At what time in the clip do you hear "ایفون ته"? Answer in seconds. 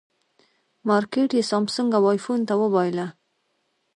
2.13-2.53